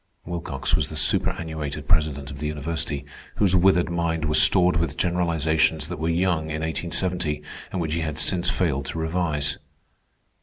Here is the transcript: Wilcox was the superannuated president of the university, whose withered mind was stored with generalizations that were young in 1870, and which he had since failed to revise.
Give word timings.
Wilcox 0.25 0.75
was 0.75 0.89
the 0.89 0.95
superannuated 0.95 1.87
president 1.87 2.31
of 2.31 2.39
the 2.39 2.47
university, 2.47 3.05
whose 3.35 3.55
withered 3.55 3.91
mind 3.91 4.25
was 4.25 4.41
stored 4.41 4.77
with 4.77 4.97
generalizations 4.97 5.89
that 5.89 5.99
were 5.99 6.09
young 6.09 6.45
in 6.49 6.63
1870, 6.63 7.43
and 7.71 7.79
which 7.79 7.93
he 7.93 8.01
had 8.01 8.17
since 8.17 8.49
failed 8.49 8.87
to 8.87 8.97
revise. 8.97 9.59